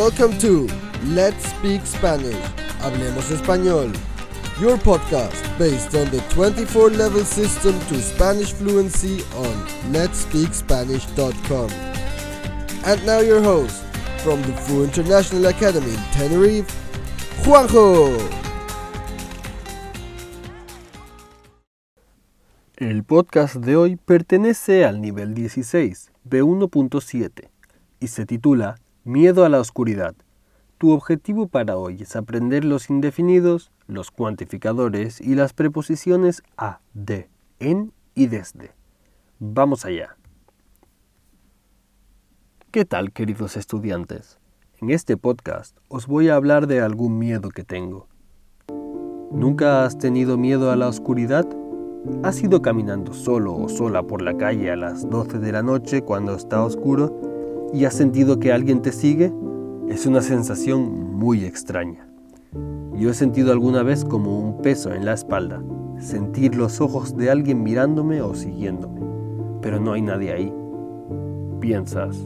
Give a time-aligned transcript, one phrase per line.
[0.00, 0.66] Welcome to
[1.08, 2.42] Let's Speak Spanish.
[2.80, 3.92] Hablemos Español.
[4.58, 9.52] Your podcast based on the 24 level system to Spanish fluency on
[9.92, 11.68] letspeakspanish.com.
[12.86, 13.84] And now your host
[14.24, 16.74] from the Fu International Academy in Tenerife,
[17.44, 18.16] Juanjo.
[22.78, 27.50] El podcast de hoy pertenece al nivel 16, B1.7,
[28.00, 30.14] y se titula Miedo a la oscuridad.
[30.76, 37.30] Tu objetivo para hoy es aprender los indefinidos, los cuantificadores y las preposiciones a, de,
[37.60, 38.72] en y desde.
[39.38, 40.16] Vamos allá.
[42.70, 44.38] ¿Qué tal, queridos estudiantes?
[44.82, 48.06] En este podcast os voy a hablar de algún miedo que tengo.
[49.32, 51.46] ¿Nunca has tenido miedo a la oscuridad?
[52.22, 56.02] ¿Has ido caminando solo o sola por la calle a las 12 de la noche
[56.02, 57.29] cuando está oscuro
[57.72, 59.32] y has sentido que alguien te sigue,
[59.88, 62.06] es una sensación muy extraña.
[62.94, 65.62] Yo he sentido alguna vez como un peso en la espalda,
[65.98, 69.00] sentir los ojos de alguien mirándome o siguiéndome,
[69.62, 70.54] pero no hay nadie ahí.
[71.60, 72.16] Piensas,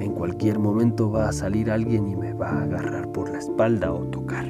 [0.00, 3.92] en cualquier momento va a salir alguien y me va a agarrar por la espalda
[3.92, 4.46] o tocar.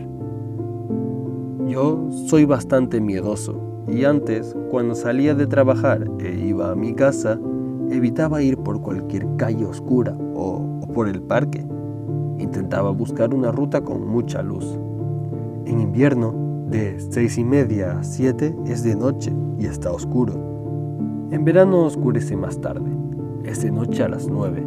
[1.66, 7.38] Yo soy bastante miedoso y antes, cuando salía de trabajar e iba a mi casa,
[7.92, 11.66] evitaba ir por cualquier calle oscura o, por el parque.
[12.38, 14.78] Intentaba buscar una ruta con mucha luz.
[15.64, 20.32] En invierno, de seis y media a 7 es de noche y está oscuro.
[21.30, 22.90] En verano oscurece más tarde,
[23.44, 24.66] es de noche a las 9.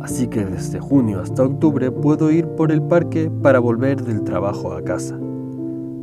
[0.00, 4.72] Así que desde junio hasta octubre puedo ir por el parque para volver del trabajo
[4.72, 5.18] a casa.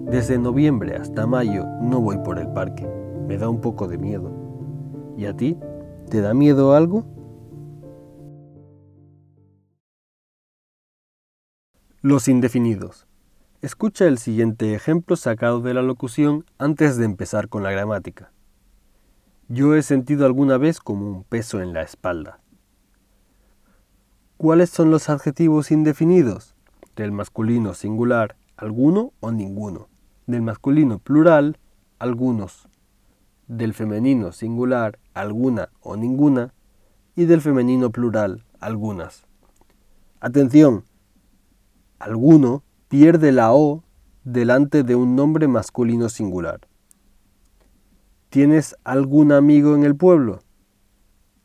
[0.09, 2.87] Desde noviembre hasta mayo no voy por el parque,
[3.27, 4.31] me da un poco de miedo.
[5.17, 5.57] ¿Y a ti?
[6.09, 7.03] ¿Te da miedo algo?
[12.01, 13.07] Los indefinidos.
[13.61, 18.31] Escucha el siguiente ejemplo sacado de la locución antes de empezar con la gramática.
[19.47, 22.39] Yo he sentido alguna vez como un peso en la espalda.
[24.37, 26.53] ¿Cuáles son los adjetivos indefinidos?
[26.95, 29.89] Del masculino singular, alguno o ninguno.
[30.27, 31.57] Del masculino plural,
[31.97, 32.69] algunos
[33.47, 36.53] del femenino singular alguna o ninguna
[37.15, 39.25] y del femenino plural algunas.
[40.19, 40.83] Atención,
[41.99, 43.83] alguno pierde la O
[44.23, 46.61] delante de un nombre masculino singular.
[48.29, 50.41] ¿Tienes algún amigo en el pueblo?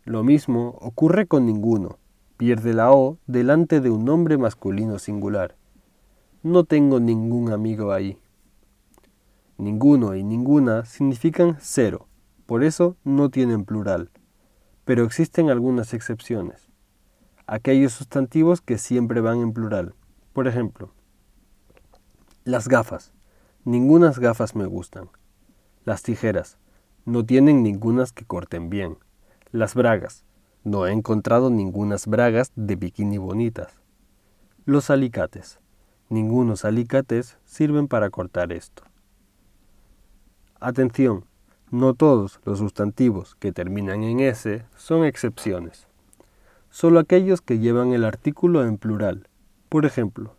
[0.05, 1.99] Lo mismo ocurre con ninguno.
[2.37, 5.57] Pierde la O delante de un nombre masculino singular.
[6.43, 8.19] No tengo ningún amigo ahí.
[9.59, 12.09] Ninguno y ninguna significan cero,
[12.51, 14.11] por eso no tienen plural.
[14.85, 16.69] Pero existen algunas excepciones.
[17.47, 19.95] Aquellos sustantivos que siempre van en plural.
[20.33, 20.93] Por ejemplo,
[22.43, 23.13] las gafas.
[23.65, 25.11] Ningunas gafas me gustan.
[25.85, 26.59] Las tijeras.
[27.05, 28.99] No tienen ningunas que corten bien.
[29.53, 30.25] Las bragas.
[30.65, 33.81] No he encontrado ningunas bragas de bikini bonitas.
[34.65, 35.61] Los alicates.
[36.09, 38.83] Ningunos alicates sirven para cortar esto.
[40.59, 41.30] Atención,
[41.71, 45.87] no todos los sustantivos que terminan en S son excepciones.
[46.69, 49.29] Solo aquellos que llevan el artículo en plural.
[49.69, 50.35] Por ejemplo,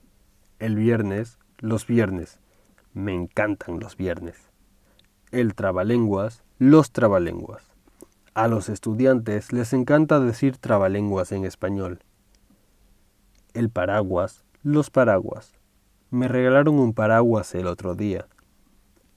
[0.59, 2.40] el viernes, los viernes.
[2.94, 4.50] Me encantan los viernes.
[5.31, 7.63] El trabalenguas, los trabalenguas.
[8.34, 12.00] A los estudiantes les encanta decir trabalenguas en español.
[13.53, 15.53] El paraguas, los paraguas.
[16.09, 18.28] Me regalaron un paraguas el otro día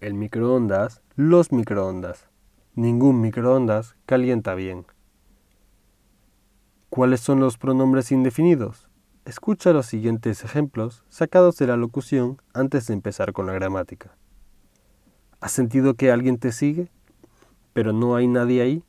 [0.00, 2.28] el microondas, los microondas.
[2.74, 4.86] Ningún microondas calienta bien.
[6.90, 8.88] ¿Cuáles son los pronombres indefinidos?
[9.24, 14.16] Escucha los siguientes ejemplos sacados de la locución antes de empezar con la gramática.
[15.40, 16.90] ¿Has sentido que alguien te sigue,
[17.72, 18.84] pero no hay nadie ahí?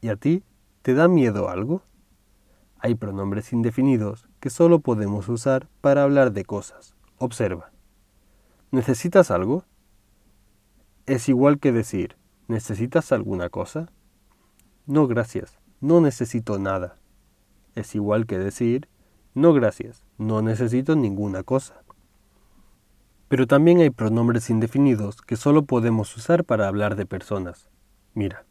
[0.00, 0.44] ¿Y a ti
[0.82, 1.82] te da miedo algo?
[2.78, 6.94] Hay pronombres indefinidos que solo podemos usar para hablar de cosas.
[7.18, 7.72] Observa.
[8.70, 9.64] ¿Necesitas algo?
[11.08, 12.18] Es igual que decir,
[12.48, 13.90] ¿necesitas alguna cosa?
[14.84, 16.96] No, gracias, no necesito nada.
[17.74, 18.90] Es igual que decir,
[19.32, 21.82] no, gracias, no necesito ninguna cosa.
[23.28, 27.70] Pero también hay pronombres indefinidos que solo podemos usar para hablar de personas.
[28.12, 28.44] Mira,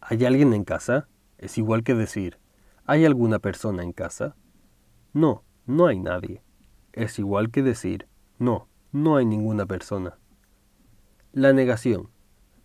[0.00, 1.06] ¿hay alguien en casa?
[1.36, 2.38] Es igual que decir,
[2.86, 4.36] ¿hay alguna persona en casa?
[5.12, 6.42] No, no hay nadie.
[6.94, 10.16] Es igual que decir, no, no hay ninguna persona.
[11.32, 12.08] La negación.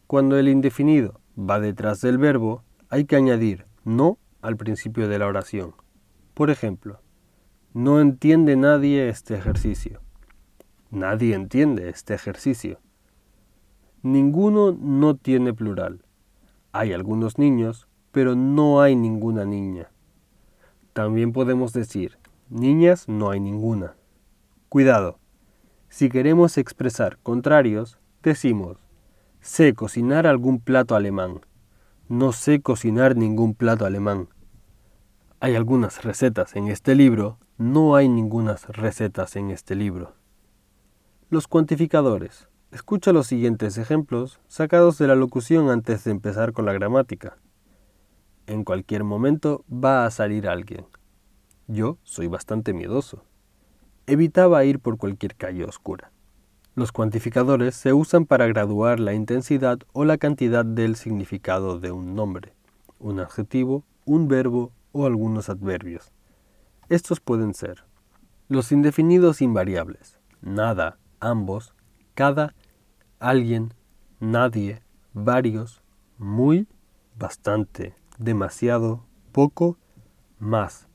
[0.08, 5.28] Cuando el indefinido va detrás del verbo, hay que añadir no al principio de la
[5.28, 5.74] oración.
[6.34, 7.02] Por ejemplo,
[7.74, 10.00] No entiende nadie este ejercicio.
[10.92, 12.80] Nadie entiende este ejercicio.
[14.02, 16.06] Ninguno no tiene plural.
[16.72, 19.92] Hay algunos niños, pero no hay ninguna niña.
[20.94, 22.18] También podemos decir,
[22.50, 23.96] niñas no hay ninguna.
[24.70, 25.20] Cuidado,
[25.90, 28.78] si queremos expresar contrarios, decimos,
[29.42, 31.42] sé cocinar algún plato alemán.
[32.08, 34.30] No sé cocinar ningún plato alemán.
[35.40, 40.16] Hay algunas recetas en este libro, no hay ninguna recetas en este libro.
[41.30, 42.48] Los cuantificadores.
[42.72, 47.38] Escucha los siguientes ejemplos sacados de la locución antes de empezar con la gramática.
[48.48, 50.86] En cualquier momento va a salir alguien.
[51.68, 53.26] Yo soy bastante miedoso.
[54.08, 56.13] Evitaba ir por cualquier calle oscura.
[56.76, 62.16] Los cuantificadores se usan para graduar la intensidad o la cantidad del significado de un
[62.16, 62.54] nombre,
[62.98, 66.12] un adjetivo, un verbo o algunos adverbios.
[66.90, 67.84] Estos pueden ser
[68.48, 71.76] los indefinidos invariables, nada, ambos,
[72.16, 72.56] cada,
[73.20, 73.74] alguien,
[74.20, 74.82] nadie,
[75.14, 75.84] varios,
[76.18, 76.68] muy,
[77.18, 79.78] bastante, demasiado, poco,
[80.40, 80.88] más,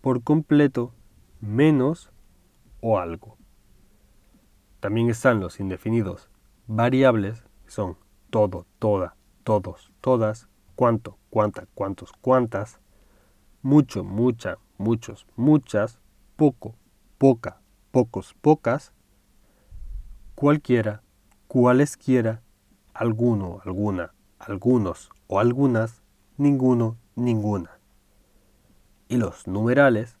[0.00, 0.92] por completo,
[1.40, 2.10] menos
[2.80, 3.37] o algo.
[4.80, 6.30] También están los indefinidos.
[6.66, 7.96] Variables, que son
[8.30, 12.80] todo, toda, todos, todas, cuánto, cuánta, cuántos, cuántas,
[13.62, 16.00] mucho, mucha, muchos, muchas,
[16.36, 16.76] poco,
[17.18, 17.60] poca,
[17.90, 18.92] pocos, pocas,
[20.34, 21.02] cualquiera,
[21.48, 22.42] cualesquiera,
[22.94, 26.02] alguno, alguna, algunos o algunas,
[26.36, 27.80] ninguno, ninguna.
[29.08, 30.18] Y los numerales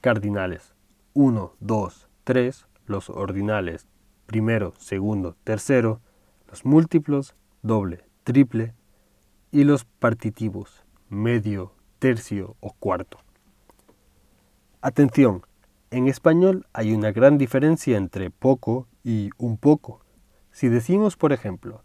[0.00, 0.74] cardinales
[1.12, 3.86] 1, 2, 3, los ordinales
[4.26, 6.00] primero, segundo, tercero,
[6.48, 8.74] los múltiplos doble, triple
[9.50, 13.18] y los partitivos medio, tercio o cuarto.
[14.80, 15.42] Atención,
[15.90, 20.00] en español hay una gran diferencia entre poco y un poco.
[20.50, 21.82] Si decimos, por ejemplo,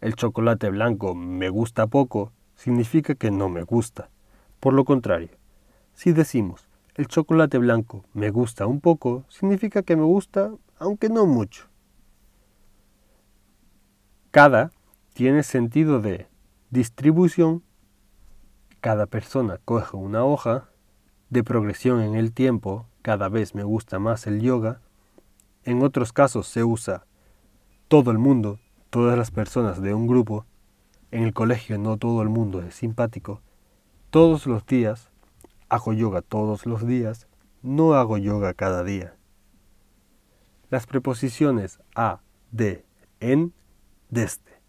[0.00, 4.10] el chocolate blanco me gusta poco, significa que no me gusta.
[4.58, 5.30] Por lo contrario,
[5.94, 11.26] si decimos el chocolate blanco me gusta un poco, significa que me gusta, aunque no
[11.26, 11.68] mucho.
[14.30, 14.72] Cada
[15.12, 16.26] tiene sentido de
[16.70, 17.62] distribución,
[18.80, 20.68] cada persona coge una hoja,
[21.30, 24.80] de progresión en el tiempo, cada vez me gusta más el yoga,
[25.64, 27.06] en otros casos se usa
[27.88, 28.58] todo el mundo,
[28.90, 30.44] todas las personas de un grupo,
[31.10, 33.40] en el colegio no todo el mundo es simpático,
[34.10, 35.11] todos los días,
[35.72, 37.28] hago yoga todos los días,
[37.62, 39.16] no hago yoga cada día.
[40.68, 42.20] Las preposiciones a,
[42.50, 42.84] de,
[43.20, 43.54] en,
[44.10, 44.60] desde.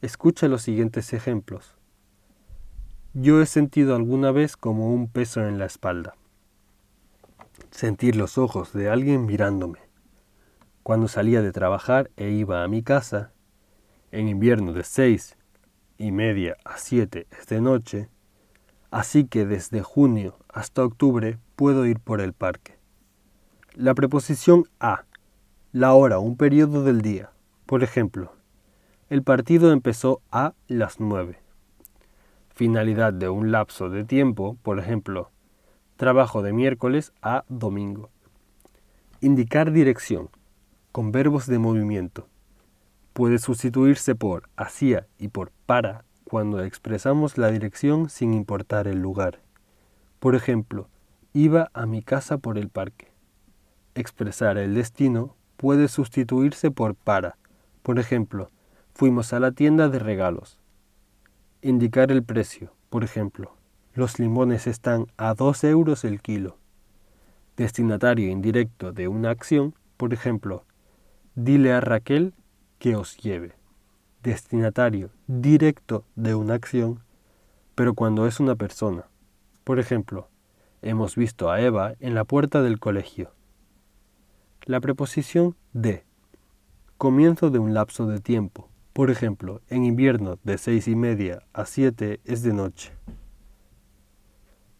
[0.00, 1.76] Escucha los siguientes ejemplos.
[3.12, 6.14] Yo he sentido alguna vez como un peso en la espalda.
[7.70, 9.80] Sentir los ojos de alguien mirándome.
[10.82, 13.34] Cuando salía de trabajar e iba a mi casa,
[14.10, 15.36] en invierno de seis
[15.98, 18.08] y media a siete es de noche,
[18.94, 22.78] así que desde junio hasta octubre puedo ir por el parque.
[23.74, 25.04] La preposición a,
[25.72, 27.32] la hora, un periodo del día.
[27.66, 28.34] Por ejemplo,
[29.10, 31.40] el partido empezó a las nueve.
[32.50, 35.32] Finalidad de un lapso de tiempo, por ejemplo,
[35.96, 38.10] trabajo de miércoles a domingo.
[39.20, 40.30] Indicar dirección,
[40.92, 42.28] con verbos de movimiento.
[43.12, 49.38] Puede sustituirse por hacía y por para cuando expresamos la dirección sin importar el lugar.
[50.18, 50.88] Por ejemplo,
[51.32, 53.12] iba a mi casa por el parque.
[53.94, 57.38] Expresar el destino puede sustituirse por para.
[57.84, 58.50] Por ejemplo,
[58.94, 60.58] fuimos a la tienda de regalos.
[61.62, 62.72] Indicar el precio.
[62.90, 63.54] Por ejemplo,
[63.92, 66.58] los limones están a 2 euros el kilo.
[67.56, 69.76] Destinatario indirecto de una acción.
[69.96, 70.64] Por ejemplo,
[71.36, 72.34] dile a Raquel
[72.80, 73.54] que os lleve
[74.24, 77.00] destinatario directo de una acción,
[77.74, 79.06] pero cuando es una persona.
[79.64, 80.28] Por ejemplo,
[80.82, 83.32] hemos visto a Eva en la puerta del colegio.
[84.64, 86.04] La preposición de.
[86.96, 88.70] Comienzo de un lapso de tiempo.
[88.94, 92.92] Por ejemplo, en invierno de seis y media a siete es de noche.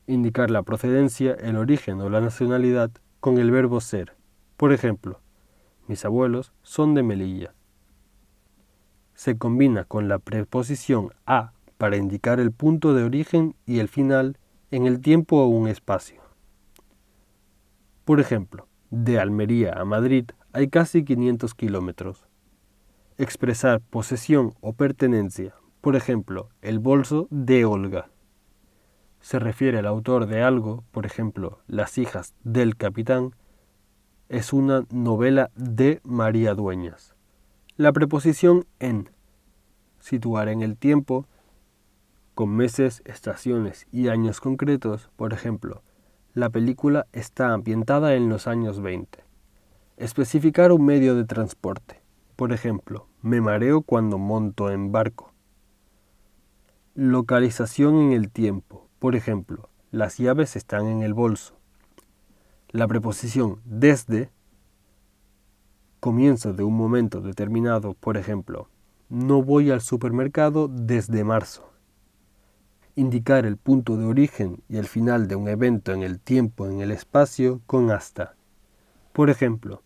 [0.06, 4.16] Indicar la procedencia, el origen o la nacionalidad con el verbo ser.
[4.56, 5.20] Por ejemplo,
[5.86, 7.52] mis abuelos son de Melilla
[9.25, 14.37] se combina con la preposición a para indicar el punto de origen y el final
[14.71, 16.21] en el tiempo o un espacio.
[18.04, 22.26] Por ejemplo, de Almería a Madrid hay casi 500 kilómetros.
[23.16, 28.11] Expresar posesión o pertenencia, por ejemplo, el bolso de Olga.
[29.21, 33.35] se refiere al autor de algo, por ejemplo, Las hijas del capitán,
[34.28, 37.14] es una novela de María Dueñas.
[37.78, 39.13] La preposición en,
[40.04, 41.26] situar en el tiempo,
[42.34, 45.82] con meses, estaciones y años concretos, por ejemplo,
[46.34, 49.25] la película está ambientada en los años 20.
[49.96, 52.02] Especificar un medio de transporte,
[52.37, 55.32] por ejemplo, me mareo cuando monto en barco.
[56.94, 61.56] Localización en el tiempo, por ejemplo, las llaves están en el bolso.
[62.68, 64.28] La preposición desde,
[65.99, 68.68] comienzo de un momento determinado, por ejemplo,
[69.14, 71.75] no voy al supermercado desde marzo
[72.97, 76.80] indicar el punto de origen y el final de un evento en el tiempo en
[76.80, 78.37] el espacio con hasta.
[79.12, 79.83] Por ejemplo,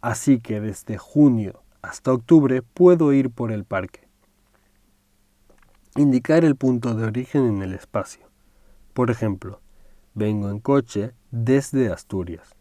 [0.00, 4.08] así que desde junio hasta octubre puedo ir por el parque.
[5.96, 8.28] Indicar el punto de origen en el espacio.
[8.94, 9.60] Por ejemplo,
[10.14, 12.54] vengo en coche desde Asturias.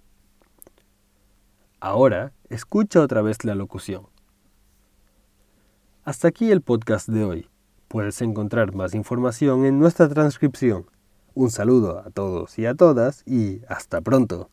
[1.79, 4.07] Ahora, escucha otra vez la locución.
[6.07, 7.49] Hasta aquí el podcast de hoy.
[7.89, 10.85] Puedes encontrar más información en nuestra transcripción.
[11.33, 14.49] Un saludo a todos y a todas y hasta pronto.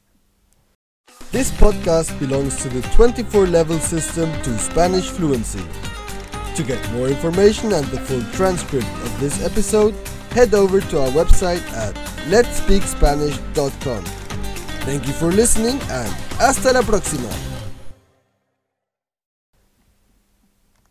[1.30, 5.62] This podcast belongs to the 24 level system to Spanish fluency.
[6.56, 9.94] To get more information and the full transcript of this episode,
[10.32, 11.94] head over to our website at
[12.30, 14.04] letspeakspanish.com.
[14.84, 17.53] Thank you for listening and hasta la próxima.